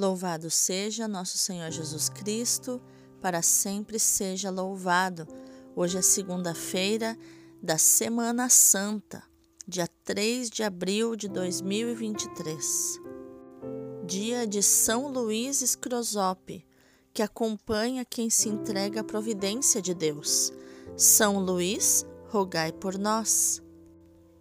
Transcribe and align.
Louvado 0.00 0.48
seja 0.50 1.06
nosso 1.06 1.36
Senhor 1.36 1.70
Jesus 1.70 2.08
Cristo, 2.08 2.80
para 3.20 3.42
sempre 3.42 3.98
seja 3.98 4.50
louvado. 4.50 5.28
Hoje 5.76 5.98
é 5.98 6.02
segunda-feira 6.02 7.16
da 7.62 7.76
Semana 7.76 8.48
Santa, 8.48 9.22
dia 9.68 9.86
3 10.02 10.48
de 10.48 10.62
abril 10.62 11.14
de 11.14 11.28
2023. 11.28 13.00
Dia 14.06 14.46
de 14.46 14.62
São 14.62 15.12
Luís 15.12 15.60
Escrosope, 15.60 16.66
que 17.12 17.22
acompanha 17.22 18.02
quem 18.02 18.30
se 18.30 18.48
entrega 18.48 19.02
à 19.02 19.04
providência 19.04 19.82
de 19.82 19.92
Deus. 19.92 20.54
São 20.96 21.38
Luís, 21.38 22.06
rogai 22.30 22.72
por 22.72 22.96
nós. 22.96 23.62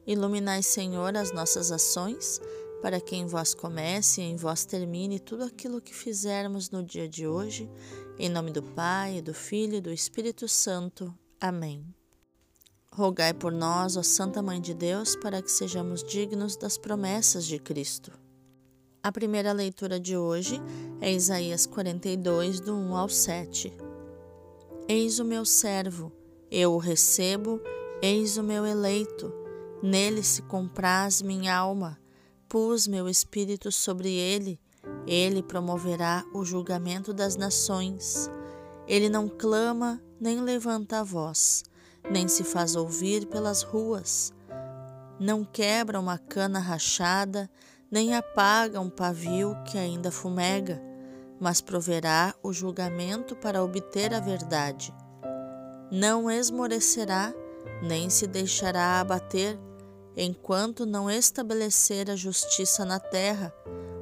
Iluminai, 0.08 0.64
Senhor, 0.64 1.16
as 1.18 1.34
nossas 1.34 1.74
ações 1.74 2.40
para 2.82 3.00
que 3.00 3.16
em 3.16 3.26
vós 3.26 3.54
comece 3.54 4.22
e 4.22 4.24
em 4.26 4.36
vós 4.36 4.66
termine 4.66 5.20
tudo 5.20 5.44
aquilo 5.44 5.80
que 5.80 5.94
fizermos 5.94 6.72
no 6.72 6.84
dia 6.84 7.08
de 7.08 7.28
hoje, 7.28 7.70
em 8.18 8.28
nome 8.28 8.52
do 8.52 8.64
Pai, 8.64 9.22
do 9.22 9.34
Filho 9.34 9.76
e 9.76 9.82
do 9.82 9.92
Espírito 9.92 10.48
Santo. 10.48 11.14
Amém. 11.40 11.86
Rogai 12.94 13.34
por 13.34 13.52
nós, 13.52 13.96
ó 13.96 14.04
Santa 14.04 14.42
Mãe 14.42 14.60
de 14.60 14.74
Deus, 14.74 15.16
para 15.16 15.42
que 15.42 15.52
sejamos 15.52 16.04
dignos 16.04 16.58
das 16.58 16.78
promessas 16.78 17.46
de 17.46 17.60
Cristo. 17.60 18.12
A 19.04 19.12
primeira 19.12 19.54
leitura 19.54 20.00
de 20.00 20.18
hoje 20.18 20.60
é 21.00 21.12
Isaías 21.12 21.66
42, 21.66 22.60
do 22.60 22.74
1 22.74 22.96
ao 22.96 23.10
7. 23.10 23.74
Eis 24.88 25.20
o 25.20 25.26
meu 25.26 25.46
servo, 25.46 26.12
eu 26.50 26.74
o 26.74 26.78
recebo, 26.78 27.62
eis 28.02 28.38
o 28.38 28.44
meu 28.44 28.66
eleito, 28.66 29.34
nele 29.82 30.22
se 30.22 30.42
compraz 30.42 31.22
minha 31.22 31.56
alma 31.56 32.01
pus 32.52 32.86
meu 32.86 33.08
espírito 33.08 33.72
sobre 33.72 34.10
ele, 34.10 34.60
ele 35.08 35.42
promoverá 35.42 36.26
o 36.34 36.44
julgamento 36.44 37.14
das 37.14 37.38
nações. 37.38 38.30
Ele 38.86 39.08
não 39.08 39.30
clama 39.30 40.02
nem 40.20 40.42
levanta 40.42 41.00
a 41.00 41.04
voz, 41.04 41.64
nem 42.12 42.28
se 42.28 42.44
faz 42.44 42.76
ouvir 42.76 43.26
pelas 43.28 43.64
ruas. 43.64 44.34
Não 45.18 45.46
quebra 45.46 45.98
uma 45.98 46.18
cana 46.18 46.60
rachada, 46.60 47.50
nem 47.90 48.16
apaga 48.16 48.82
um 48.82 48.90
pavio 48.90 49.56
que 49.64 49.78
ainda 49.78 50.12
fumega, 50.12 50.82
mas 51.40 51.62
proverá 51.62 52.36
o 52.44 52.52
julgamento 52.52 53.34
para 53.34 53.64
obter 53.64 54.14
a 54.14 54.20
verdade. 54.20 54.94
Não 55.90 56.30
esmorecerá, 56.30 57.34
nem 57.82 58.10
se 58.10 58.28
deixará 58.28 59.00
abater 59.00 59.58
Enquanto 60.16 60.86
não 60.86 61.10
estabelecer 61.10 62.10
a 62.10 62.16
justiça 62.16 62.84
na 62.84 63.00
terra, 63.00 63.54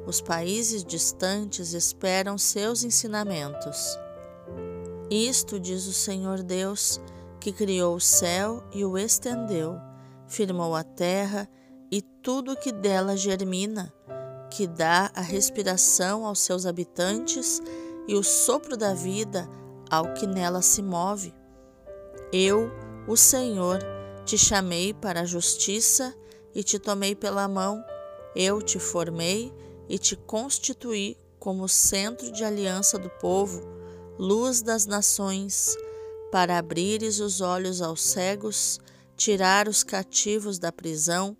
os 0.07 0.19
países 0.19 0.83
distantes 0.83 1.73
esperam 1.73 2.37
seus 2.37 2.83
ensinamentos. 2.83 3.97
Isto 5.09 5.59
diz 5.59 5.85
o 5.85 5.93
Senhor 5.93 6.41
Deus, 6.41 6.99
que 7.39 7.51
criou 7.51 7.95
o 7.95 8.01
céu 8.01 8.63
e 8.73 8.83
o 8.83 8.97
estendeu, 8.97 9.79
firmou 10.27 10.75
a 10.75 10.83
terra 10.83 11.47
e 11.91 12.01
tudo 12.01 12.57
que 12.57 12.71
dela 12.71 13.15
germina, 13.15 13.93
que 14.51 14.65
dá 14.65 15.11
a 15.13 15.21
respiração 15.21 16.25
aos 16.25 16.39
seus 16.39 16.65
habitantes 16.65 17.61
e 18.07 18.15
o 18.15 18.23
sopro 18.23 18.75
da 18.75 18.93
vida 18.93 19.47
ao 19.89 20.13
que 20.13 20.25
nela 20.25 20.61
se 20.61 20.81
move. 20.81 21.33
Eu, 22.33 22.71
o 23.07 23.15
Senhor, 23.15 23.79
te 24.29 24.37
chamei 24.37 24.93
para 24.93 25.21
a 25.21 25.25
justiça 25.25 26.15
e 26.53 26.63
te 26.63 26.77
tomei 26.77 27.15
pela 27.15 27.47
mão. 27.47 27.83
Eu 28.35 28.61
te 28.61 28.77
formei 28.77 29.51
e 29.89 29.97
te 29.97 30.15
constituí 30.15 31.17
como 31.39 31.67
centro 31.67 32.31
de 32.31 32.43
aliança 32.43 32.99
do 32.99 33.09
povo, 33.09 33.59
luz 34.19 34.61
das 34.61 34.85
nações, 34.85 35.75
para 36.31 36.59
abrires 36.59 37.19
os 37.19 37.41
olhos 37.41 37.81
aos 37.81 38.03
cegos, 38.03 38.79
tirar 39.17 39.67
os 39.67 39.81
cativos 39.81 40.59
da 40.59 40.71
prisão, 40.71 41.35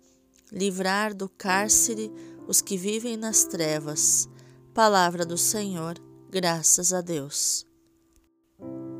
livrar 0.50 1.14
do 1.14 1.28
cárcere 1.28 2.12
os 2.48 2.60
que 2.60 2.76
vivem 2.76 3.16
nas 3.16 3.44
trevas. 3.44 4.28
Palavra 4.74 5.24
do 5.24 5.38
Senhor, 5.38 5.94
graças 6.28 6.92
a 6.92 7.00
Deus. 7.00 7.64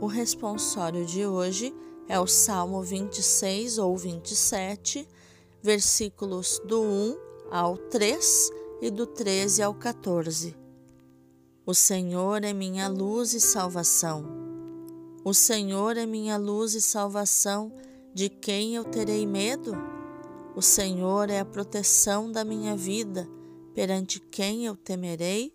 O 0.01 0.07
responsório 0.07 1.05
de 1.05 1.27
hoje 1.27 1.75
é 2.11 2.19
o 2.19 2.27
Salmo 2.27 2.83
26 2.83 3.79
ou 3.79 3.97
27, 3.97 5.09
versículos 5.63 6.61
do 6.65 6.83
1 6.83 7.17
ao 7.53 7.77
3 7.77 8.51
e 8.83 8.91
do 8.91 9.07
13 9.07 9.63
ao 9.63 9.73
14. 9.73 10.57
O 11.65 11.73
Senhor 11.73 12.43
é 12.43 12.53
minha 12.53 12.89
luz 12.89 13.33
e 13.33 13.41
salvação. 13.41 14.25
O 15.25 15.33
Senhor 15.33 15.97
é 15.97 16.05
minha 16.05 16.37
luz 16.37 16.75
e 16.75 16.81
salvação, 16.81 17.73
de 18.13 18.29
quem 18.29 18.75
eu 18.75 18.83
terei 18.83 19.25
medo? 19.25 19.73
O 20.57 20.61
Senhor 20.61 21.31
é 21.31 21.39
a 21.39 21.45
proteção 21.45 22.33
da 22.33 22.45
minha 22.45 22.77
vida, 22.77 23.29
perante 23.73 24.19
quem 24.19 24.67
eu 24.67 24.75
temerei? 24.75 25.55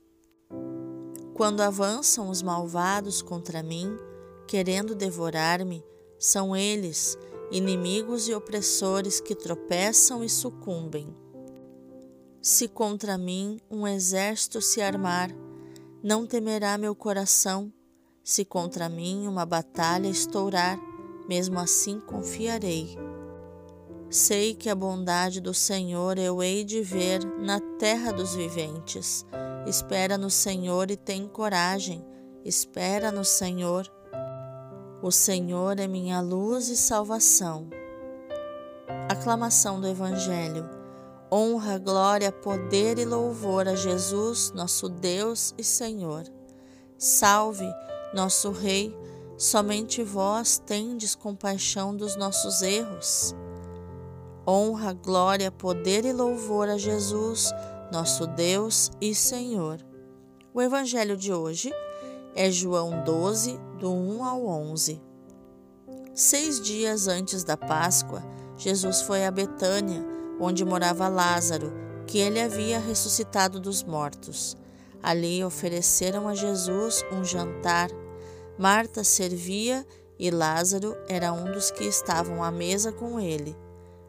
Quando 1.33 1.59
avançam 1.59 2.29
os 2.29 2.41
malvados 2.41 3.22
contra 3.22 3.61
mim, 3.61 3.97
querendo 4.47 4.95
devorar-me, 4.95 5.83
são 6.18 6.56
eles, 6.56 7.18
inimigos 7.52 8.28
e 8.28 8.34
opressores 8.34 9.20
que 9.20 9.36
tropeçam 9.36 10.24
e 10.24 10.30
sucumbem. 10.30 11.16
Se 12.42 12.68
contra 12.68 13.18
mim 13.18 13.59
um 13.70 13.88
exército 13.88 14.62
se 14.62 14.81
armar, 14.81 15.31
não 16.03 16.28
temerá 16.28 16.78
meu 16.78 16.96
coração. 16.96 17.74
Se 18.24 18.46
contra 18.46 18.88
mim 18.88 19.28
uma 19.28 19.46
batalha 19.46 20.08
estourar, 20.08 20.80
mesmo 21.28 21.59
assim 21.59 22.00
confiarei. 22.00 22.97
Sei 24.09 24.53
que 24.53 24.70
a 24.70 24.76
bondade 24.76 25.42
do 25.42 25.53
Senhor 25.53 26.18
eu 26.18 26.42
hei 26.44 26.64
de 26.64 26.82
ver 26.82 27.26
na 27.40 27.59
terra 27.59 28.12
dos 28.12 28.36
viventes. 28.36 29.26
Espera 29.66 30.18
no 30.18 30.30
Senhor 30.30 30.92
e 30.92 30.96
tem 30.96 31.28
coragem. 31.28 32.06
Espera 32.44 33.12
no 33.12 33.26
Senhor 33.26 33.92
o 35.05 35.11
Senhor 35.11 35.79
é 35.79 35.85
minha 35.85 36.19
luz 36.19 36.67
e 36.67 36.75
salvação. 36.75 37.69
Aclamação 39.07 39.79
do 39.79 39.88
Evangelho. 39.88 40.67
Honra, 41.31 41.77
glória, 41.77 42.31
poder 42.31 42.97
e 42.97 43.05
louvor 43.05 43.67
a 43.67 43.75
Jesus, 43.75 44.51
nosso 44.55 44.89
Deus 44.89 45.53
e 45.59 45.63
Senhor. 45.63 46.23
Salve, 46.97 47.71
nosso 48.16 48.49
Rei, 48.49 48.97
somente 49.38 50.01
vós 50.01 50.57
tendes 50.57 51.13
compaixão 51.13 51.95
dos 51.95 52.16
nossos 52.16 52.63
erros. 52.63 53.35
Honra, 54.47 54.91
glória, 54.91 55.51
poder 55.51 56.03
e 56.03 56.13
louvor 56.13 56.67
a 56.67 56.79
Jesus, 56.79 57.51
nosso 57.91 58.25
Deus 58.25 58.89
e 58.99 59.13
Senhor. 59.13 59.77
O 60.51 60.59
Evangelho 60.59 61.16
de 61.16 61.31
hoje 61.31 61.72
é 62.35 62.51
João 62.51 63.01
12, 63.01 63.57
do 63.79 63.90
1 63.90 64.23
ao 64.25 64.46
11. 64.46 65.01
Seis 66.13 66.59
dias 66.59 67.07
antes 67.07 67.46
da 67.46 67.56
Páscoa, 67.56 68.22
Jesus 68.57 69.01
foi 69.01 69.25
a 69.25 69.31
Betânia, 69.31 70.06
onde 70.40 70.66
morava 70.66 71.07
Lázaro, 71.07 71.72
que 72.06 72.18
ele 72.18 72.41
havia 72.41 72.78
ressuscitado 72.78 73.57
dos 73.57 73.84
mortos. 73.84 74.57
Ali 75.01 75.44
ofereceram 75.46 76.28
a 76.28 76.35
Jesus 76.35 77.06
um 77.09 77.23
jantar. 77.23 77.90
Marta 78.59 79.03
servia 79.03 79.85
e 80.19 80.29
Lázaro 80.29 80.96
era 81.07 81.31
um 81.31 81.52
dos 81.52 81.72
que 81.72 81.85
estavam 81.85 82.44
à 82.44 82.52
mesa 82.52 82.91
com 82.91 83.17
ele. 83.17 83.56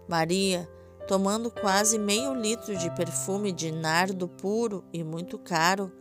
Maria, 0.09 0.69
tomando 1.07 1.49
quase 1.49 1.97
meio 1.97 2.35
litro 2.35 2.77
de 2.77 2.91
perfume 2.91 3.53
de 3.53 3.71
nardo 3.71 4.27
puro 4.29 4.83
e 4.93 5.05
muito 5.05 5.39
caro, 5.39 5.93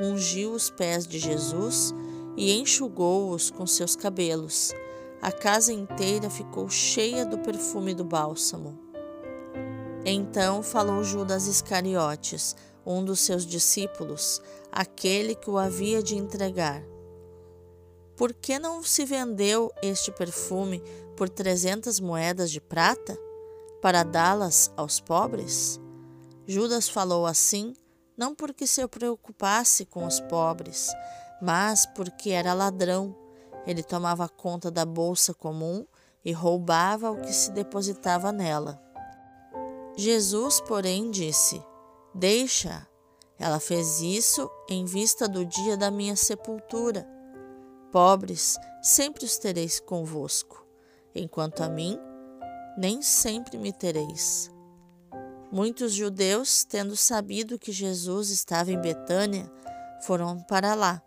ungiu 0.00 0.52
os 0.52 0.70
pés 0.70 1.06
de 1.06 1.18
Jesus 1.18 1.94
e 2.36 2.52
enxugou-os 2.52 3.50
com 3.50 3.66
seus 3.66 3.96
cabelos. 3.96 4.72
A 5.20 5.30
casa 5.30 5.72
inteira 5.72 6.30
ficou 6.30 6.68
cheia 6.68 7.26
do 7.26 7.38
perfume 7.38 7.94
do 7.94 8.04
bálsamo. 8.04 8.78
Então 10.04 10.62
falou 10.62 11.04
Judas 11.04 11.46
Iscariotes, 11.46 12.56
um 12.86 13.04
dos 13.04 13.20
seus 13.20 13.44
discípulos, 13.44 14.40
aquele 14.72 15.34
que 15.34 15.50
o 15.50 15.58
havia 15.58 16.02
de 16.02 16.16
entregar. 16.16 16.82
Por 18.16 18.32
que 18.32 18.58
não 18.58 18.82
se 18.82 19.04
vendeu 19.04 19.70
este 19.82 20.10
perfume 20.10 20.82
por 21.16 21.28
trezentas 21.28 22.00
moedas 22.00 22.50
de 22.50 22.60
prata, 22.60 23.18
para 23.82 24.02
dá-las 24.02 24.72
aos 24.76 25.00
pobres? 25.00 25.80
Judas 26.46 26.88
falou 26.88 27.26
assim 27.26 27.74
não 28.20 28.34
porque 28.34 28.66
se 28.66 28.86
preocupasse 28.86 29.86
com 29.86 30.04
os 30.04 30.20
pobres, 30.20 30.92
mas 31.40 31.86
porque 31.86 32.28
era 32.28 32.52
ladrão. 32.52 33.16
Ele 33.66 33.82
tomava 33.82 34.28
conta 34.28 34.70
da 34.70 34.84
bolsa 34.84 35.32
comum 35.32 35.86
e 36.22 36.30
roubava 36.30 37.10
o 37.10 37.22
que 37.22 37.32
se 37.32 37.50
depositava 37.50 38.30
nela. 38.30 38.78
Jesus, 39.96 40.60
porém, 40.60 41.10
disse: 41.10 41.64
Deixa, 42.14 42.86
Ela 43.38 43.58
fez 43.58 44.02
isso 44.02 44.50
em 44.68 44.84
vista 44.84 45.26
do 45.26 45.46
dia 45.46 45.74
da 45.74 45.90
minha 45.90 46.14
sepultura. 46.14 47.08
Pobres, 47.90 48.58
sempre 48.82 49.24
os 49.24 49.38
tereis 49.38 49.80
convosco, 49.80 50.66
enquanto 51.14 51.62
a 51.62 51.70
mim, 51.70 51.98
nem 52.76 53.00
sempre 53.00 53.56
me 53.56 53.72
tereis. 53.72 54.50
Muitos 55.52 55.92
judeus, 55.92 56.62
tendo 56.62 56.96
sabido 56.96 57.58
que 57.58 57.72
Jesus 57.72 58.30
estava 58.30 58.70
em 58.70 58.80
Betânia, 58.80 59.50
foram 60.02 60.40
para 60.42 60.74
lá, 60.74 61.02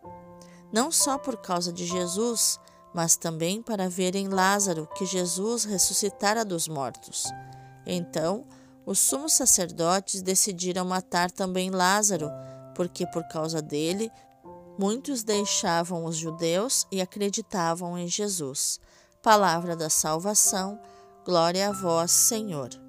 não 0.71 0.91
só 0.91 1.17
por 1.17 1.37
causa 1.37 1.71
de 1.71 1.85
Jesus, 1.85 2.59
mas 2.93 3.15
também 3.15 3.61
para 3.61 3.89
verem 3.89 4.27
Lázaro, 4.27 4.87
que 4.95 5.05
Jesus 5.05 5.63
ressuscitara 5.63 6.43
dos 6.43 6.67
mortos. 6.67 7.23
Então, 7.85 8.45
os 8.85 8.99
sumos 8.99 9.33
sacerdotes 9.33 10.21
decidiram 10.21 10.83
matar 10.83 11.31
também 11.31 11.69
Lázaro, 11.69 12.29
porque 12.75 13.07
por 13.07 13.25
causa 13.29 13.61
dele 13.61 14.11
muitos 14.77 15.23
deixavam 15.23 16.03
os 16.03 16.17
judeus 16.17 16.85
e 16.91 17.01
acreditavam 17.01 17.97
em 17.97 18.07
Jesus. 18.07 18.79
Palavra 19.21 19.73
da 19.73 19.89
salvação, 19.89 20.77
glória 21.25 21.69
a 21.69 21.71
vós, 21.71 22.11
Senhor. 22.11 22.82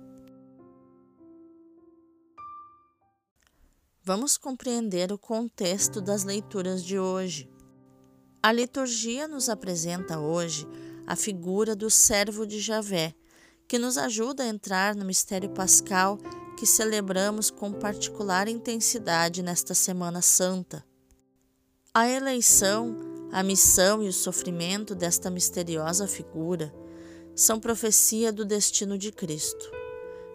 Vamos 4.06 4.36
compreender 4.36 5.10
o 5.12 5.16
contexto 5.16 5.98
das 5.98 6.24
leituras 6.24 6.84
de 6.84 6.98
hoje. 6.98 7.50
A 8.42 8.52
liturgia 8.52 9.26
nos 9.26 9.48
apresenta 9.48 10.18
hoje 10.18 10.68
a 11.06 11.16
figura 11.16 11.74
do 11.74 11.88
servo 11.88 12.46
de 12.46 12.60
Javé, 12.60 13.14
que 13.66 13.78
nos 13.78 13.96
ajuda 13.96 14.42
a 14.42 14.46
entrar 14.46 14.94
no 14.94 15.06
mistério 15.06 15.48
pascal 15.48 16.18
que 16.58 16.66
celebramos 16.66 17.50
com 17.50 17.72
particular 17.72 18.46
intensidade 18.46 19.42
nesta 19.42 19.72
Semana 19.72 20.20
Santa. 20.20 20.84
A 21.94 22.06
eleição, 22.06 22.94
a 23.32 23.42
missão 23.42 24.02
e 24.02 24.08
o 24.08 24.12
sofrimento 24.12 24.94
desta 24.94 25.30
misteriosa 25.30 26.06
figura 26.06 26.74
são 27.34 27.58
profecia 27.58 28.30
do 28.30 28.44
destino 28.44 28.98
de 28.98 29.10
Cristo. 29.10 29.70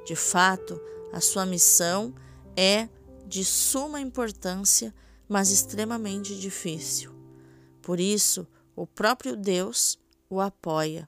De 0.08 0.16
fato, 0.16 0.82
a 1.14 1.22
sua 1.22 1.46
missão 1.46 2.16
é 2.58 2.90
de 3.30 3.46
suma 3.46 4.02
importância, 4.02 4.94
mas 5.28 5.52
extremamente 5.52 6.36
difícil. 6.36 7.14
Por 7.80 8.00
isso, 8.00 8.48
o 8.76 8.88
próprio 8.88 9.38
Deus 9.38 10.00
o 10.28 10.42
apoia. 10.42 11.08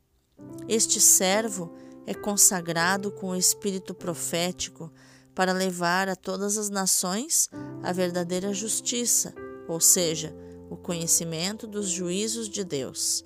Este 0.68 1.02
servo 1.02 1.74
é 2.06 2.14
consagrado 2.14 3.12
com 3.12 3.30
o 3.30 3.36
espírito 3.36 3.96
profético 3.96 4.92
para 5.34 5.52
levar 5.52 6.08
a 6.10 6.16
todas 6.16 6.60
as 6.60 6.70
nações 6.70 7.50
a 7.82 7.92
verdadeira 7.92 8.54
justiça, 8.54 9.34
ou 9.68 9.80
seja, 9.80 10.36
o 10.70 10.78
conhecimento 10.78 11.66
dos 11.66 11.90
juízos 11.90 12.48
de 12.48 12.64
Deus. 12.64 13.26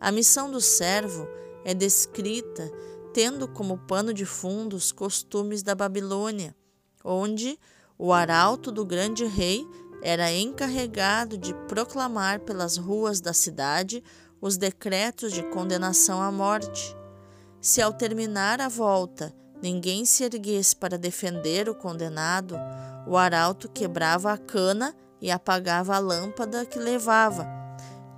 A 0.00 0.10
missão 0.10 0.50
do 0.50 0.62
servo 0.62 1.28
é 1.62 1.74
descrita 1.74 2.72
tendo 3.12 3.46
como 3.46 3.76
pano 3.76 4.14
de 4.14 4.24
fundo 4.24 4.76
os 4.76 4.92
costumes 4.92 5.62
da 5.62 5.74
Babilônia, 5.74 6.56
onde 7.04 7.58
o 8.02 8.14
arauto 8.14 8.72
do 8.72 8.82
grande 8.82 9.26
rei 9.26 9.68
era 10.02 10.32
encarregado 10.32 11.36
de 11.36 11.52
proclamar 11.68 12.40
pelas 12.40 12.78
ruas 12.78 13.20
da 13.20 13.34
cidade 13.34 14.02
os 14.40 14.56
decretos 14.56 15.34
de 15.34 15.42
condenação 15.50 16.22
à 16.22 16.32
morte. 16.32 16.96
Se 17.60 17.82
ao 17.82 17.92
terminar 17.92 18.58
a 18.58 18.70
volta 18.70 19.34
ninguém 19.62 20.06
se 20.06 20.24
erguesse 20.24 20.74
para 20.74 20.96
defender 20.96 21.68
o 21.68 21.74
condenado, 21.74 22.56
o 23.06 23.18
arauto 23.18 23.68
quebrava 23.68 24.32
a 24.32 24.38
cana 24.38 24.96
e 25.20 25.30
apagava 25.30 25.94
a 25.94 25.98
lâmpada 25.98 26.64
que 26.64 26.78
levava, 26.78 27.46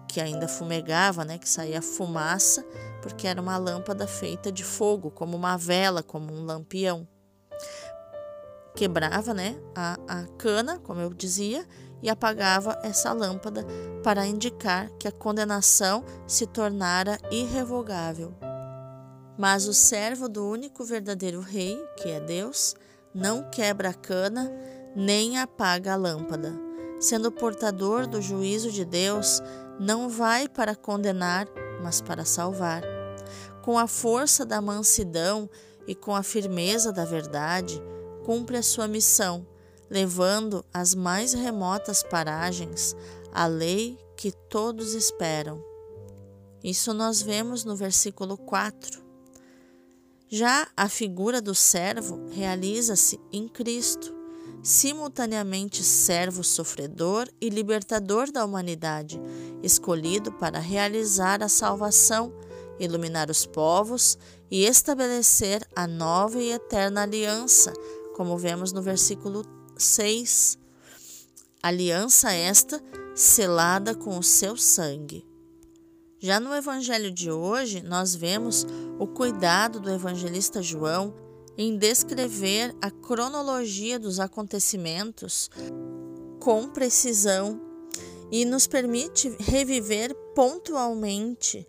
que 0.07 0.21
ainda 0.21 0.47
fumegava, 0.47 1.25
né, 1.25 1.39
que 1.39 1.49
saía 1.49 1.83
fumaça, 1.83 2.65
porque 3.03 3.27
era 3.27 3.43
uma 3.43 3.57
lâmpada 3.57 4.07
feita 4.07 4.53
de 4.53 4.63
fogo, 4.63 5.11
como 5.11 5.37
uma 5.37 5.57
vela, 5.57 6.05
como 6.05 6.33
um 6.33 6.45
lampião. 6.45 7.09
Quebrava, 8.75 9.35
né, 9.35 9.57
a, 9.75 9.99
a 10.09 10.27
cana, 10.39 10.79
como 10.79 11.01
eu 11.01 11.13
dizia, 11.13 11.67
e 12.03 12.11
apagava 12.11 12.79
essa 12.83 13.13
lâmpada 13.13 13.65
para 14.03 14.27
indicar 14.27 14.91
que 14.99 15.07
a 15.07 15.13
condenação 15.13 16.05
se 16.27 16.47
tornara 16.47 17.19
irrevogável. 17.31 18.35
Mas 19.39 19.67
o 19.67 19.75
servo 19.75 20.29
do 20.29 20.47
único 20.47 20.85
verdadeiro 20.85 21.41
rei, 21.41 21.79
que 21.97 22.09
é 22.09 22.21
Deus, 22.21 22.75
não 23.15 23.49
quebra 23.51 23.91
a 23.91 23.95
cana 23.95 24.51
nem 24.95 25.39
apaga 25.39 25.95
a 25.95 25.97
lâmpada. 25.97 26.53
Sendo 27.01 27.33
portador 27.33 28.07
do 28.07 28.21
juízo 28.21 28.71
de 28.71 28.85
Deus, 28.85 29.43
não 29.81 30.09
vai 30.09 30.49
para 30.49 30.77
condenar, 30.77 31.49
mas 31.83 32.01
para 32.01 32.25
salvar. 32.25 32.83
Com 33.63 33.79
a 33.79 33.87
força 33.87 34.45
da 34.45 34.61
mansidão 34.61 35.49
e 35.87 35.95
com 35.95 36.15
a 36.15 36.23
firmeza 36.23 36.93
da 36.93 37.05
verdade, 37.05 37.83
cumpre 38.25 38.57
a 38.57 38.63
sua 38.63 38.89
missão, 38.89 39.47
levando 39.91 40.65
às 40.73 40.95
mais 40.95 41.33
remotas 41.33 42.03
paragens 42.03 42.97
a 43.33 43.47
lei 43.47 43.99
que 44.17 44.33
todos 44.33 44.95
esperam. 44.95 45.63
Isso 46.63 46.95
nós 46.95 47.21
vemos 47.21 47.65
no 47.65 47.75
versículo 47.75 48.37
4. 48.37 49.03
Já 50.29 50.69
a 50.77 50.89
figura 50.89 51.43
do 51.43 51.55
servo 51.55 52.27
realiza-se 52.31 53.21
em 53.33 53.49
Cristo, 53.49 54.15
simultaneamente 54.63 55.83
servo 55.83 56.45
sofredor 56.45 57.29
e 57.41 57.49
libertador 57.49 58.31
da 58.31 58.45
humanidade, 58.45 59.21
escolhido 59.63 60.33
para 60.33 60.59
realizar 60.59 61.43
a 61.43 61.49
salvação, 61.49 62.33
iluminar 62.79 63.29
os 63.29 63.45
povos 63.45 64.17
e 64.51 64.65
estabelecer 64.65 65.67
a 65.75 65.87
nova 65.87 66.41
e 66.41 66.53
eterna 66.53 67.03
aliança, 67.03 67.73
como 68.15 68.37
vemos 68.37 68.73
no 68.73 68.83
versículo 68.83 69.45
6. 69.77 70.59
Aliança 71.63 72.33
esta 72.33 72.83
selada 73.15 73.95
com 73.95 74.19
o 74.19 74.23
seu 74.23 74.57
sangue. 74.57 75.27
Já 76.19 76.39
no 76.39 76.55
evangelho 76.55 77.11
de 77.11 77.31
hoje, 77.31 77.83
nós 77.83 78.15
vemos 78.15 78.67
o 78.99 79.07
cuidado 79.07 79.81
do 79.81 79.91
evangelista 79.91 80.63
João 80.63 81.15
em 81.59 81.77
descrever 81.77 82.75
a 82.81 82.91
cronologia 82.91 83.99
dos 83.99 84.21
acontecimentos 84.21 85.51
com 86.41 86.69
precisão 86.69 87.61
e 88.31 88.45
nos 88.45 88.67
permite 88.67 89.35
reviver 89.39 90.15
pontualmente 90.35 91.67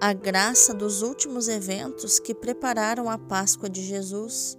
a 0.00 0.12
graça 0.12 0.72
dos 0.72 1.02
últimos 1.02 1.48
eventos 1.48 2.18
que 2.18 2.34
prepararam 2.34 3.10
a 3.10 3.18
Páscoa 3.18 3.68
de 3.68 3.82
Jesus. 3.82 4.56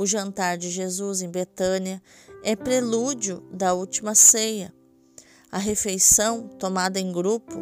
O 0.00 0.06
jantar 0.06 0.56
de 0.56 0.70
Jesus 0.70 1.20
em 1.20 1.28
Betânia 1.28 2.02
é 2.42 2.56
prelúdio 2.56 3.46
da 3.52 3.74
última 3.74 4.14
ceia. 4.14 4.72
A 5.52 5.58
refeição, 5.58 6.48
tomada 6.58 6.98
em 6.98 7.12
grupo, 7.12 7.58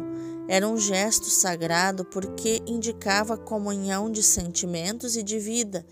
era 0.47 0.65
um 0.65 0.77
gesto 0.77 1.25
sagrado 1.25 2.05
porque 2.05 2.61
indicava 2.65 3.35
comunhão 3.35 4.09
de 4.09 4.23
sentimentos 4.23 5.17
e 5.17 5.21
de 5.21 5.37
vida, 5.37 5.85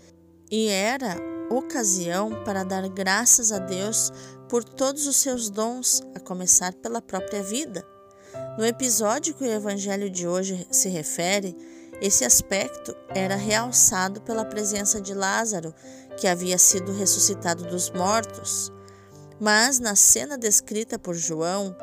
e 0.50 0.68
era 0.68 1.18
ocasião 1.50 2.42
para 2.44 2.64
dar 2.64 2.88
graças 2.88 3.52
a 3.52 3.58
Deus 3.58 4.10
por 4.48 4.64
todos 4.64 5.06
os 5.06 5.16
seus 5.16 5.50
dons, 5.50 6.00
a 6.14 6.18
começar 6.18 6.72
pela 6.72 7.02
própria 7.02 7.42
vida. 7.42 7.86
No 8.56 8.64
episódio 8.64 9.34
que 9.34 9.44
o 9.44 9.52
evangelho 9.52 10.08
de 10.08 10.26
hoje 10.26 10.66
se 10.70 10.88
refere, 10.88 11.54
esse 12.00 12.24
aspecto 12.24 12.96
era 13.08 13.34
realçado 13.34 14.20
pela 14.22 14.44
presença 14.44 15.00
de 15.00 15.12
Lázaro, 15.12 15.74
que 16.18 16.26
havia 16.26 16.58
sido 16.58 16.92
ressuscitado 16.92 17.64
dos 17.64 17.90
mortos. 17.90 18.72
Mas 19.40 19.78
na 19.78 19.94
cena 19.94 20.36
descrita 20.36 20.98
por 20.98 21.14
João, 21.14 21.76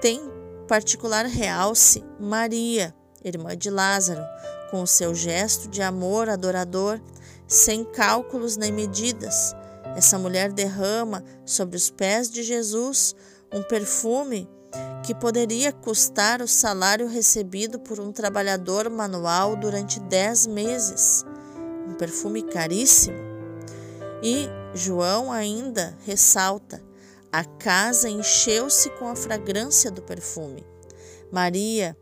tem 0.00 0.20
particular 0.66 1.24
realce 1.26 2.04
Maria, 2.20 2.94
irmã 3.24 3.56
de 3.56 3.70
Lázaro, 3.70 4.22
com 4.70 4.82
o 4.82 4.86
seu 4.86 5.14
gesto 5.14 5.68
de 5.68 5.80
amor 5.80 6.28
adorador, 6.28 7.00
sem 7.46 7.84
cálculos 7.84 8.56
nem 8.56 8.72
medidas. 8.72 9.54
Essa 9.96 10.18
mulher 10.18 10.52
derrama 10.52 11.24
sobre 11.46 11.76
os 11.76 11.90
pés 11.90 12.30
de 12.30 12.42
Jesus 12.42 13.14
um 13.52 13.62
perfume 13.62 14.48
que 15.04 15.14
poderia 15.14 15.72
custar 15.72 16.42
o 16.42 16.48
salário 16.48 17.08
recebido 17.08 17.78
por 17.78 17.98
um 17.98 18.12
trabalhador 18.12 18.90
manual 18.90 19.56
durante 19.56 19.98
dez 20.00 20.46
meses. 20.46 21.24
Um 21.88 21.94
perfume 21.94 22.42
caríssimo. 22.42 23.27
E 24.22 24.48
João 24.74 25.30
ainda 25.30 25.96
ressalta: 26.04 26.82
a 27.30 27.44
casa 27.44 28.08
encheu-se 28.08 28.90
com 28.98 29.08
a 29.08 29.16
fragrância 29.16 29.90
do 29.90 30.02
perfume. 30.02 30.66
Maria 31.30 31.96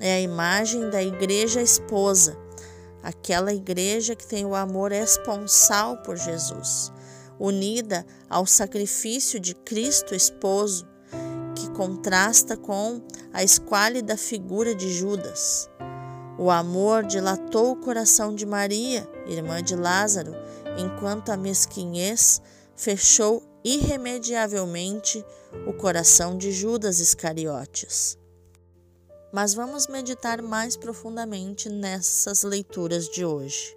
é 0.00 0.14
a 0.14 0.20
imagem 0.20 0.90
da 0.90 1.02
igreja 1.02 1.62
esposa, 1.62 2.36
aquela 3.02 3.52
igreja 3.52 4.14
que 4.14 4.26
tem 4.26 4.44
o 4.44 4.54
amor 4.54 4.92
esponsal 4.92 5.96
por 6.02 6.16
Jesus. 6.16 6.92
unida 7.38 8.06
ao 8.30 8.46
sacrifício 8.46 9.40
de 9.40 9.54
Cristo 9.54 10.14
esposo, 10.14 10.86
que 11.56 11.68
contrasta 11.70 12.56
com 12.56 13.02
a 13.32 13.42
esquálida 13.42 14.16
figura 14.16 14.74
de 14.74 14.92
Judas. 14.92 15.68
O 16.38 16.50
amor 16.50 17.04
dilatou 17.04 17.72
o 17.72 17.76
coração 17.76 18.34
de 18.34 18.46
Maria, 18.46 19.08
irmã 19.26 19.62
de 19.62 19.74
Lázaro, 19.74 20.32
enquanto 20.78 21.30
a 21.30 21.36
mesquinhez 21.36 22.40
fechou 22.76 23.42
irremediavelmente 23.64 25.24
o 25.66 25.72
coração 25.72 26.36
de 26.36 26.50
Judas 26.50 26.98
Iscariotes. 26.98 28.18
Mas 29.32 29.54
vamos 29.54 29.86
meditar 29.86 30.42
mais 30.42 30.76
profundamente 30.76 31.68
nessas 31.68 32.42
leituras 32.42 33.08
de 33.08 33.24
hoje. 33.24 33.74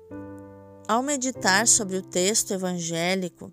Ao 0.87 1.01
meditar 1.01 1.67
sobre 1.67 1.97
o 1.97 2.01
texto 2.01 2.53
evangélico 2.53 3.51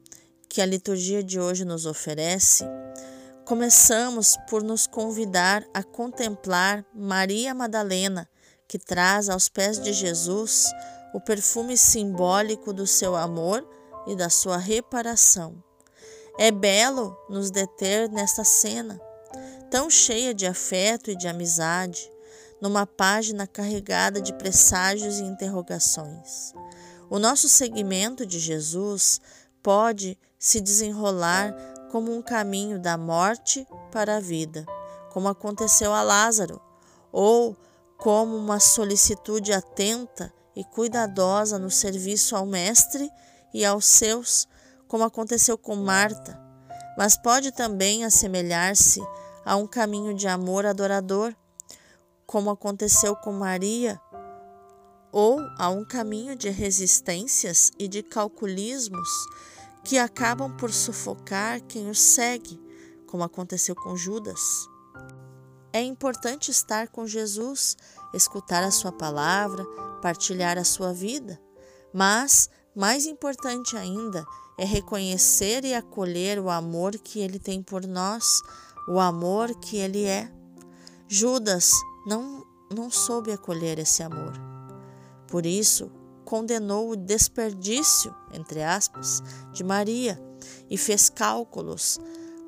que 0.49 0.61
a 0.61 0.67
liturgia 0.67 1.23
de 1.23 1.41
hoje 1.41 1.65
nos 1.65 1.87
oferece, 1.87 2.65
começamos 3.45 4.37
por 4.49 4.63
nos 4.63 4.87
convidar 4.87 5.65
a 5.73 5.83
contemplar 5.83 6.85
Maria 6.95 7.55
Madalena, 7.55 8.29
que 8.69 8.79
traz 8.79 9.29
aos 9.29 9.49
pés 9.49 9.81
de 9.81 9.93
Jesus 9.93 10.67
o 11.13 11.21
perfume 11.21 11.77
simbólico 11.77 12.73
do 12.73 12.87
seu 12.87 13.15
amor 13.15 13.67
e 14.07 14.17
da 14.17 14.31
sua 14.31 14.57
reparação. 14.57 15.63
É 16.39 16.51
belo 16.51 17.17
nos 17.29 17.51
deter 17.51 18.09
nesta 18.09 18.43
cena, 18.43 19.01
tão 19.71 19.91
cheia 19.91 20.33
de 20.33 20.47
afeto 20.47 21.11
e 21.11 21.17
de 21.17 21.29
amizade, 21.29 22.11
numa 22.61 22.87
página 22.87 23.47
carregada 23.47 24.21
de 24.21 24.33
presságios 24.35 25.19
e 25.19 25.25
interrogações. 25.25 26.55
O 27.11 27.19
nosso 27.19 27.49
seguimento 27.49 28.25
de 28.25 28.39
Jesus 28.39 29.21
pode 29.63 30.19
se 30.39 30.61
desenrolar 30.61 31.55
como 31.91 32.15
um 32.15 32.23
caminho 32.23 32.79
da 32.79 32.97
morte 32.97 33.67
para 33.91 34.17
a 34.17 34.21
vida, 34.21 34.65
como 35.11 35.29
aconteceu 35.29 35.93
a 35.93 36.03
Lázaro, 36.03 36.61
ou 37.13 37.55
como 37.99 38.35
uma 38.37 38.59
solicitude 38.59 39.53
atenta 39.53 40.33
e 40.55 40.65
cuidadosa 40.65 41.59
no 41.59 41.71
serviço 41.71 42.37
ao 42.37 42.47
Mestre 42.47 43.11
e 43.53 43.65
aos 43.65 43.85
seus, 43.85 44.47
como 44.87 45.05
aconteceu 45.05 45.57
com 45.57 45.77
Marta, 45.77 46.39
mas 46.97 47.17
pode 47.17 47.53
também 47.53 48.05
assemelhar-se 48.05 49.01
a 49.45 49.57
um 49.57 49.67
caminho 49.67 50.15
de 50.15 50.29
amor 50.29 50.67
adorador, 50.67 51.35
como 52.27 52.51
aconteceu 52.51 53.17
com 53.17 53.33
Maria, 53.33 54.01
ou 55.11 55.41
a 55.59 55.69
um 55.69 55.85
caminho 55.85 56.35
de 56.35 56.49
resistências 56.49 57.71
e 57.79 57.87
de 57.87 58.03
calculismos 58.03 59.09
que 59.85 59.99
acabam 59.99 60.57
por 60.57 60.73
sufocar 60.73 61.61
quem 61.63 61.91
o 61.91 61.95
segue, 61.95 62.61
como 63.07 63.25
aconteceu 63.25 63.75
com 63.75 63.97
Judas. 63.97 64.41
É 65.73 65.83
importante 65.83 66.51
estar 66.51 66.89
com 66.89 67.07
Jesus, 67.07 67.77
escutar 68.15 68.63
a 68.63 68.71
sua 68.71 68.93
palavra, 68.93 69.67
partilhar 70.03 70.59
a 70.59 70.65
sua 70.65 70.93
vida, 70.93 71.41
mas, 71.95 72.51
mais 72.75 73.07
importante 73.07 73.77
ainda, 73.77 74.27
é 74.59 74.65
reconhecer 74.65 75.65
e 75.65 75.73
acolher 75.73 76.39
o 76.39 76.51
amor 76.51 76.99
que 76.99 77.21
ele 77.21 77.39
tem 77.39 77.63
por 77.63 77.87
nós, 77.87 78.25
o 78.89 78.99
amor 78.99 79.55
que 79.61 79.77
ele 79.77 80.05
é. 80.05 80.31
Judas 81.09 81.71
não, 82.07 82.45
não 82.75 82.91
soube 82.91 83.33
acolher 83.33 83.79
esse 83.79 84.03
amor. 84.03 84.33
Por 85.29 85.47
isso, 85.47 85.91
condenou 86.25 86.91
o 86.91 86.97
desperdício, 86.97 88.15
entre 88.33 88.63
aspas, 88.63 89.23
de 89.53 89.63
Maria 89.63 90.21
e 90.69 90.77
fez 90.77 91.09
cálculos 91.09 91.99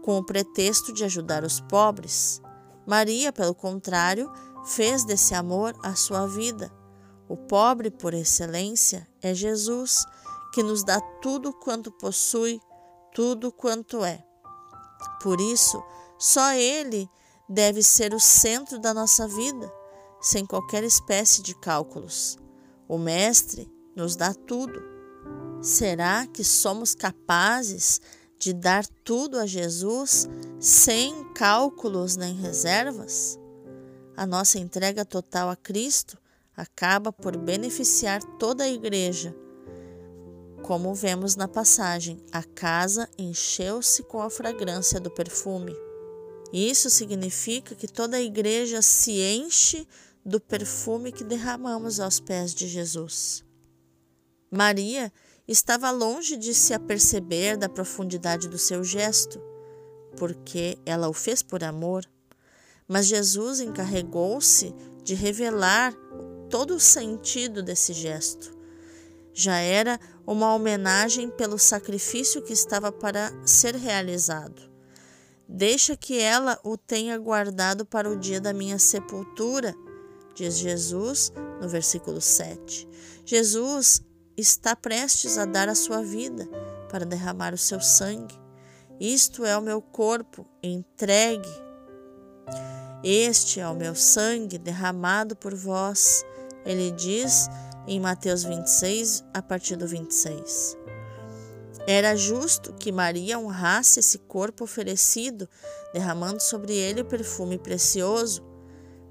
com 0.02 0.18
o 0.18 0.24
pretexto 0.24 0.92
de 0.92 1.04
ajudar 1.04 1.44
os 1.44 1.60
pobres. 1.60 2.42
Maria, 2.86 3.32
pelo 3.32 3.54
contrário, 3.54 4.30
fez 4.64 5.04
desse 5.04 5.34
amor 5.34 5.74
a 5.82 5.94
sua 5.94 6.26
vida. 6.26 6.70
O 7.28 7.36
pobre 7.36 7.90
por 7.90 8.12
excelência 8.12 9.08
é 9.22 9.34
Jesus, 9.34 10.04
que 10.52 10.62
nos 10.62 10.84
dá 10.84 11.00
tudo 11.22 11.52
quanto 11.52 11.90
possui, 11.90 12.60
tudo 13.14 13.50
quanto 13.50 14.04
é. 14.04 14.24
Por 15.22 15.40
isso, 15.40 15.82
só 16.18 16.52
Ele 16.52 17.08
deve 17.48 17.82
ser 17.82 18.12
o 18.12 18.20
centro 18.20 18.78
da 18.78 18.92
nossa 18.92 19.26
vida, 19.26 19.72
sem 20.20 20.44
qualquer 20.44 20.84
espécie 20.84 21.42
de 21.42 21.54
cálculos. 21.54 22.36
O 22.86 22.98
Mestre 22.98 23.70
nos 23.96 24.16
dá 24.16 24.34
tudo. 24.34 24.82
Será 25.62 26.26
que 26.26 26.44
somos 26.44 26.94
capazes 26.94 28.00
de 28.38 28.52
dar 28.52 28.86
tudo 29.02 29.38
a 29.38 29.46
Jesus 29.46 30.28
sem 30.60 31.24
cálculos 31.32 32.16
nem 32.16 32.34
reservas? 32.34 33.38
A 34.14 34.26
nossa 34.26 34.58
entrega 34.58 35.04
total 35.04 35.48
a 35.48 35.56
Cristo 35.56 36.18
acaba 36.56 37.12
por 37.12 37.36
beneficiar 37.36 38.22
toda 38.38 38.64
a 38.64 38.68
igreja. 38.68 39.34
Como 40.62 40.94
vemos 40.94 41.36
na 41.36 41.46
passagem, 41.46 42.24
a 42.32 42.42
casa 42.42 43.08
encheu-se 43.18 44.02
com 44.04 44.22
a 44.22 44.30
fragrância 44.30 44.98
do 44.98 45.10
perfume. 45.10 45.76
Isso 46.52 46.88
significa 46.88 47.74
que 47.74 47.88
toda 47.88 48.16
a 48.16 48.22
igreja 48.22 48.80
se 48.80 49.20
enche 49.20 49.86
do 50.24 50.40
perfume 50.40 51.12
que 51.12 51.24
derramamos 51.24 52.00
aos 52.00 52.18
pés 52.18 52.54
de 52.54 52.66
Jesus. 52.66 53.44
Maria 54.50 55.12
estava 55.46 55.90
longe 55.90 56.36
de 56.36 56.54
se 56.54 56.72
aperceber 56.72 57.58
da 57.58 57.68
profundidade 57.68 58.48
do 58.48 58.56
seu 58.56 58.82
gesto, 58.82 59.42
porque 60.16 60.78
ela 60.86 61.08
o 61.08 61.12
fez 61.12 61.42
por 61.42 61.62
amor, 61.62 62.08
mas 62.88 63.06
Jesus 63.06 63.60
encarregou-se 63.60 64.72
de 65.02 65.14
revelar 65.14 65.94
todo 66.54 66.76
o 66.76 66.80
sentido 66.80 67.64
desse 67.64 67.92
gesto. 67.92 68.56
Já 69.32 69.56
era 69.56 69.98
uma 70.24 70.54
homenagem 70.54 71.28
pelo 71.28 71.58
sacrifício 71.58 72.42
que 72.42 72.52
estava 72.52 72.92
para 72.92 73.32
ser 73.44 73.74
realizado. 73.74 74.62
Deixa 75.48 75.96
que 75.96 76.16
ela 76.16 76.56
o 76.62 76.76
tenha 76.76 77.18
guardado 77.18 77.84
para 77.84 78.08
o 78.08 78.16
dia 78.16 78.40
da 78.40 78.52
minha 78.52 78.78
sepultura, 78.78 79.74
diz 80.32 80.56
Jesus 80.56 81.32
no 81.60 81.68
versículo 81.68 82.20
7. 82.20 82.88
Jesus 83.24 84.00
está 84.36 84.76
prestes 84.76 85.36
a 85.36 85.46
dar 85.46 85.68
a 85.68 85.74
sua 85.74 86.04
vida 86.04 86.48
para 86.88 87.04
derramar 87.04 87.52
o 87.52 87.58
seu 87.58 87.80
sangue. 87.80 88.38
Isto 89.00 89.44
é 89.44 89.58
o 89.58 89.60
meu 89.60 89.82
corpo 89.82 90.46
entregue. 90.62 91.50
Este 93.02 93.58
é 93.58 93.68
o 93.68 93.74
meu 93.74 93.96
sangue 93.96 94.56
derramado 94.56 95.34
por 95.34 95.52
vós. 95.52 96.24
Ele 96.64 96.90
diz 96.90 97.48
em 97.86 98.00
Mateus 98.00 98.44
26, 98.44 99.24
a 99.32 99.42
partir 99.42 99.76
do 99.76 99.86
26. 99.86 100.76
Era 101.86 102.16
justo 102.16 102.72
que 102.72 102.90
Maria 102.90 103.38
honrasse 103.38 104.00
esse 104.00 104.18
corpo 104.18 104.64
oferecido, 104.64 105.48
derramando 105.92 106.42
sobre 106.42 106.74
ele 106.74 107.02
o 107.02 107.04
perfume 107.04 107.58
precioso. 107.58 108.42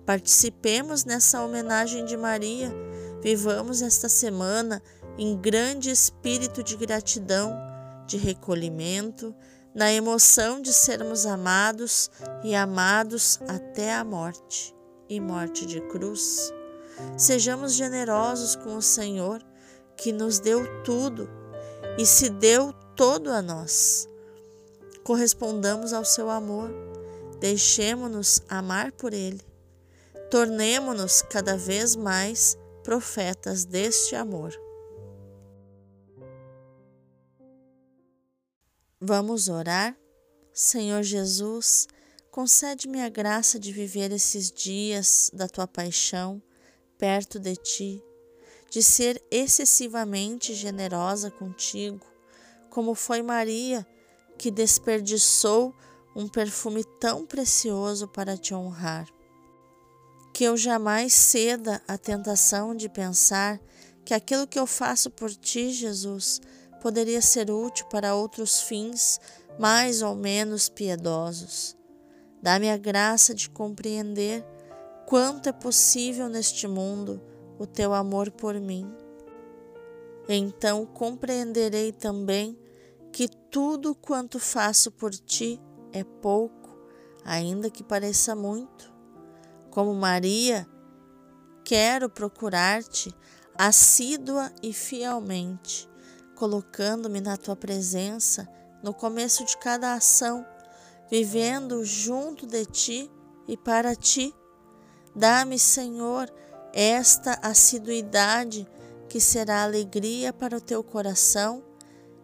Participemos 0.05 1.05
nessa 1.05 1.43
homenagem 1.43 2.03
de 2.03 2.17
Maria. 2.17 2.73
Vivamos 3.21 3.81
esta 3.81 4.09
semana 4.09 4.81
em 5.17 5.37
grande 5.37 5.91
espírito 5.91 6.63
de 6.63 6.75
gratidão, 6.75 7.55
de 8.07 8.17
recolhimento, 8.17 9.35
na 9.73 9.91
emoção 9.93 10.59
de 10.59 10.73
sermos 10.73 11.25
amados 11.25 12.09
e 12.43 12.55
amados 12.55 13.39
até 13.47 13.93
a 13.93 14.03
morte 14.03 14.75
e 15.07 15.19
morte 15.19 15.65
de 15.65 15.79
cruz. 15.81 16.51
Sejamos 17.17 17.73
generosos 17.73 18.55
com 18.55 18.75
o 18.75 18.81
Senhor, 18.81 19.43
que 19.97 20.11
nos 20.11 20.39
deu 20.39 20.83
tudo 20.83 21.29
e 21.97 22.05
se 22.05 22.29
deu 22.29 22.73
todo 22.95 23.29
a 23.29 23.41
nós. 23.41 24.07
Correspondamos 25.03 25.93
ao 25.93 26.05
seu 26.05 26.29
amor, 26.29 26.69
deixemo-nos 27.39 28.41
amar 28.47 28.91
por 28.91 29.13
Ele, 29.13 29.41
tornemo-nos 30.31 31.21
cada 31.21 31.57
vez 31.57 31.95
mais 31.95 32.57
profetas 32.83 33.65
deste 33.65 34.15
amor. 34.15 34.53
Vamos 38.99 39.49
orar? 39.49 39.97
Senhor 40.53 41.03
Jesus, 41.03 41.87
concede-me 42.31 43.01
a 43.01 43.09
graça 43.09 43.59
de 43.59 43.73
viver 43.73 44.11
esses 44.11 44.49
dias 44.49 45.29
da 45.33 45.47
tua 45.47 45.67
paixão 45.67 46.41
perto 47.03 47.37
de 47.37 47.53
ti, 47.57 48.01
de 48.69 48.81
ser 48.81 49.21
excessivamente 49.29 50.53
generosa 50.53 51.29
contigo, 51.29 51.99
como 52.69 52.95
foi 52.95 53.21
Maria, 53.21 53.85
que 54.37 54.49
desperdiçou 54.49 55.75
um 56.15 56.29
perfume 56.29 56.81
tão 57.01 57.25
precioso 57.25 58.07
para 58.07 58.37
te 58.37 58.53
honrar. 58.53 59.05
Que 60.33 60.45
eu 60.45 60.55
jamais 60.55 61.11
ceda 61.11 61.81
à 61.89 61.97
tentação 61.97 62.73
de 62.73 62.87
pensar 62.87 63.59
que 64.05 64.13
aquilo 64.13 64.47
que 64.47 64.57
eu 64.57 64.65
faço 64.65 65.11
por 65.11 65.29
ti, 65.29 65.71
Jesus, 65.71 66.39
poderia 66.81 67.21
ser 67.21 67.51
útil 67.51 67.85
para 67.87 68.15
outros 68.15 68.61
fins 68.61 69.19
mais 69.59 70.01
ou 70.01 70.15
menos 70.15 70.69
piedosos. 70.69 71.75
Dá-me 72.41 72.71
a 72.71 72.77
graça 72.77 73.35
de 73.35 73.49
compreender 73.49 74.52
quanto 75.13 75.47
é 75.47 75.51
possível 75.51 76.27
neste 76.27 76.67
mundo 76.67 77.21
o 77.59 77.67
teu 77.67 77.93
amor 77.93 78.31
por 78.31 78.59
mim. 78.59 78.91
Então 80.27 80.87
compreenderei 80.87 81.91
também 81.91 82.57
que 83.11 83.29
tudo 83.51 83.93
quanto 83.93 84.39
faço 84.39 84.89
por 84.89 85.11
ti 85.11 85.61
é 85.91 86.03
pouco, 86.03 86.75
ainda 87.23 87.69
que 87.69 87.83
pareça 87.83 88.35
muito. 88.35 88.91
Como 89.69 89.93
Maria, 89.93 90.67
quero 91.63 92.09
procurar-te 92.09 93.15
assídua 93.55 94.51
e 94.63 94.73
fielmente, 94.73 95.87
colocando-me 96.35 97.21
na 97.21 97.37
tua 97.37 97.55
presença 97.55 98.49
no 98.81 98.95
começo 98.95 99.45
de 99.45 99.55
cada 99.57 99.93
ação, 99.93 100.43
vivendo 101.07 101.85
junto 101.85 102.47
de 102.47 102.65
ti 102.65 103.11
e 103.47 103.55
para 103.55 103.95
ti. 103.95 104.33
Dá-me, 105.15 105.59
Senhor, 105.59 106.31
esta 106.73 107.39
assiduidade 107.41 108.67
que 109.07 109.19
será 109.19 109.63
alegria 109.63 110.33
para 110.33 110.57
o 110.57 110.61
teu 110.61 110.83
coração 110.83 111.63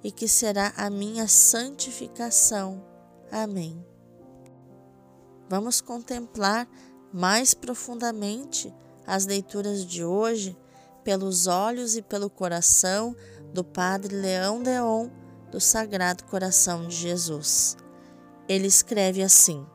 e 0.04 0.12
que 0.12 0.28
será 0.28 0.74
a 0.76 0.90
minha 0.90 1.28
santificação. 1.28 2.84
Amém. 3.32 3.86
Vamos 5.48 5.82
contemplar 5.82 6.68
mais 7.14 7.54
profundamente 7.54 8.74
as 9.06 9.26
leituras 9.26 9.86
de 9.86 10.04
hoje 10.04 10.58
pelos 11.04 11.48
olhos 11.48 11.96
e 11.96 12.02
pelo 12.02 12.30
coração 12.30 13.16
do 13.54 13.64
Padre 13.64 14.16
Leão 14.16 14.62
Deon 14.62 15.10
do 15.52 15.60
Sagrado 15.60 16.24
Coração 16.26 16.88
de 16.88 16.96
Jesus. 16.96 17.76
Ele 18.48 18.68
escreve 18.68 19.24
assim: 19.24 19.66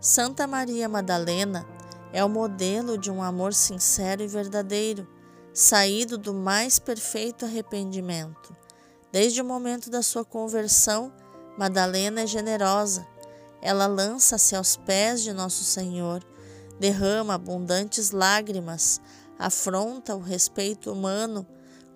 Santa 0.00 0.46
Maria 0.46 0.88
Madalena 0.88 1.66
é 2.14 2.24
o 2.24 2.28
modelo 2.28 2.96
de 2.96 3.10
um 3.10 3.20
amor 3.20 3.52
sincero 3.52 4.22
e 4.22 4.28
verdadeiro, 4.28 5.04
saído 5.52 6.16
do 6.16 6.32
mais 6.32 6.78
perfeito 6.78 7.44
arrependimento. 7.44 8.56
Desde 9.10 9.42
o 9.42 9.44
momento 9.44 9.90
da 9.90 10.00
sua 10.00 10.24
conversão, 10.24 11.12
Madalena 11.58 12.20
é 12.20 12.26
generosa. 12.26 13.04
Ela 13.60 13.88
lança-se 13.88 14.54
aos 14.54 14.76
pés 14.76 15.24
de 15.24 15.32
Nosso 15.32 15.64
Senhor, 15.64 16.24
derrama 16.78 17.34
abundantes 17.34 18.12
lágrimas, 18.12 19.00
afronta 19.36 20.14
o 20.14 20.20
respeito 20.20 20.92
humano, 20.92 21.44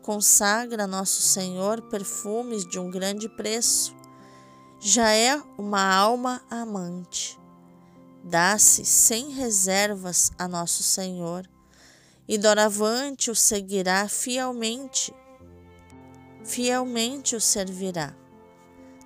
consagra 0.02 0.82
a 0.82 0.88
Nosso 0.88 1.22
Senhor 1.22 1.80
perfumes 1.82 2.66
de 2.66 2.80
um 2.80 2.90
grande 2.90 3.28
preço. 3.28 3.94
Já 4.80 5.12
é 5.12 5.40
uma 5.56 5.94
alma 5.94 6.42
amante. 6.50 7.38
Dá-se 8.30 8.84
sem 8.84 9.30
reservas 9.30 10.30
a 10.38 10.46
Nosso 10.46 10.82
Senhor, 10.82 11.48
e 12.28 12.36
doravante 12.36 13.30
o 13.30 13.34
seguirá 13.34 14.06
fielmente, 14.06 15.14
fielmente 16.44 17.34
o 17.34 17.40
servirá. 17.40 18.14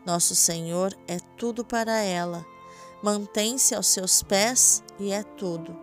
Nosso 0.04 0.34
Senhor 0.34 0.92
é 1.06 1.20
tudo 1.38 1.64
para 1.64 2.00
ela, 2.00 2.44
mantém-se 3.00 3.76
aos 3.76 3.86
seus 3.86 4.24
pés 4.24 4.82
e 4.98 5.12
é 5.12 5.22
tudo. 5.22 5.78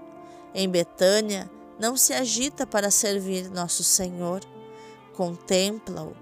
Em 0.54 0.68
Betânia, 0.68 1.50
não 1.80 1.96
se 1.96 2.12
agita 2.12 2.68
para 2.68 2.92
servir 2.92 3.50
nosso 3.50 3.86
Senhor, 3.86 4.42
contempla-o, 5.16 6.14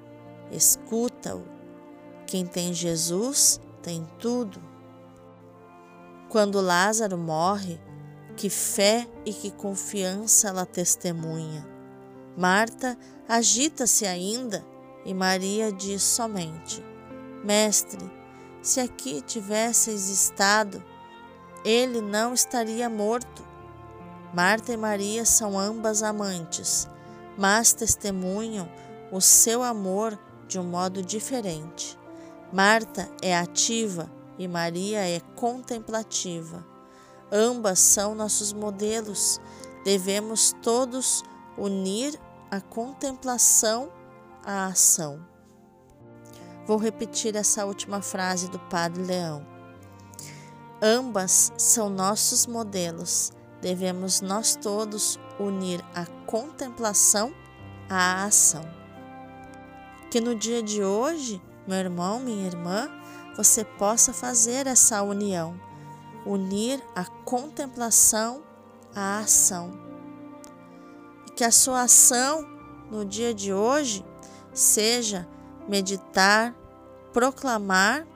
escuta-o. 0.51 1.43
Quem 2.27 2.45
tem 2.45 2.75
Jesus 2.75 3.59
tem 3.81 4.07
tudo. 4.19 4.76
Quando 6.29 6.59
Lázaro 6.59 7.17
morre, 7.17 7.79
que 8.35 8.49
fé 8.49 9.07
e 9.25 9.33
que 9.33 9.49
confiança 9.49 10.49
ela 10.49 10.65
testemunha. 10.65 11.67
Marta 12.37 12.97
agita-se 13.27 14.05
ainda 14.05 14.63
e 15.05 15.13
Maria 15.13 15.71
diz 15.71 16.03
somente: 16.03 16.83
Mestre, 17.43 18.11
se 18.61 18.79
aqui 18.79 19.21
tivesseis 19.21 20.09
estado, 20.09 20.83
ele 21.63 22.01
não 22.01 22.33
estaria 22.33 22.89
morto. 22.89 23.47
Marta 24.33 24.73
e 24.73 24.77
Maria 24.77 25.25
são 25.25 25.57
ambas 25.57 26.03
amantes, 26.03 26.87
mas 27.37 27.73
testemunham 27.73 28.69
o 29.11 29.21
seu 29.21 29.63
amor 29.63 30.19
de 30.47 30.59
um 30.59 30.63
modo 30.63 31.01
diferente. 31.01 31.97
Marta 32.51 33.09
é 33.21 33.35
ativa 33.35 34.11
e 34.37 34.47
Maria 34.47 35.07
é 35.07 35.19
contemplativa. 35.35 36.65
Ambas 37.31 37.79
são 37.79 38.15
nossos 38.15 38.53
modelos. 38.53 39.39
Devemos 39.83 40.53
todos 40.61 41.23
unir 41.57 42.19
a 42.49 42.61
contemplação 42.61 43.91
à 44.45 44.67
ação. 44.67 45.19
Vou 46.65 46.77
repetir 46.77 47.35
essa 47.35 47.65
última 47.65 48.01
frase 48.01 48.49
do 48.49 48.59
Padre 48.59 49.03
Leão. 49.03 49.45
Ambas 50.81 51.51
são 51.57 51.89
nossos 51.89 52.45
modelos 52.45 53.31
devemos 53.61 54.21
nós 54.21 54.55
todos 54.55 55.19
unir 55.39 55.83
a 55.93 56.05
contemplação 56.25 57.33
à 57.89 58.25
ação. 58.25 58.63
Que 60.09 60.21
no 60.21 60.35
dia 60.35 60.63
de 60.63 60.83
hoje, 60.83 61.41
meu 61.67 61.77
irmão, 61.77 62.19
minha 62.19 62.45
irmã, 62.45 62.89
você 63.37 63.63
possa 63.63 64.11
fazer 64.11 64.65
essa 64.65 65.03
união, 65.03 65.59
unir 66.25 66.83
a 66.95 67.05
contemplação 67.05 68.41
à 68.95 69.19
ação. 69.19 69.71
E 71.27 71.31
que 71.31 71.43
a 71.43 71.51
sua 71.51 71.83
ação 71.83 72.43
no 72.89 73.05
dia 73.05 73.35
de 73.35 73.53
hoje 73.53 74.03
seja 74.51 75.27
meditar, 75.69 76.55
proclamar 77.13 78.07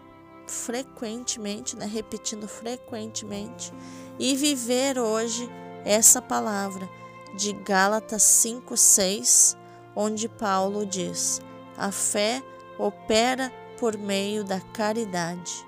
frequentemente, 0.47 1.77
né, 1.77 1.85
repetindo 1.85 2.47
frequentemente 2.47 3.71
e 4.17 4.35
viver 4.35 4.97
hoje 4.97 5.47
essa 5.85 6.19
palavra 6.19 6.89
de 7.35 7.53
Gálatas 7.53 8.23
5:6, 8.23 9.55
onde 9.95 10.27
Paulo 10.27 10.83
diz: 10.83 11.39
"A 11.77 11.91
fé 11.91 12.43
opera 12.79 13.60
por 13.81 13.97
meio 13.97 14.43
da 14.43 14.61
caridade". 14.61 15.65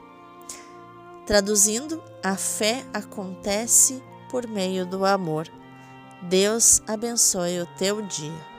Traduzindo, 1.25 2.03
a 2.21 2.35
fé 2.35 2.85
acontece 2.93 4.03
por 4.29 4.47
meio 4.47 4.85
do 4.85 5.03
amor. 5.03 5.49
Deus 6.21 6.79
abençoe 6.85 7.59
o 7.59 7.65
teu 7.75 8.03
dia. 8.03 8.52